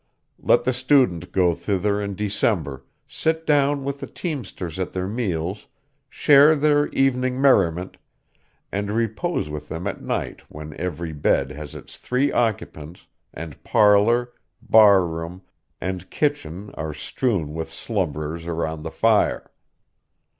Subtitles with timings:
[0.39, 5.67] Let the student go thither in December, sit down with the teamsters at their meals,
[6.09, 7.97] share their evening merriment,
[8.71, 14.31] and repose with them at night when every bed has its three occupants, and parlor,
[14.59, 15.43] barroom,
[15.79, 19.51] and kitchen are strewn with slumberers around the fire.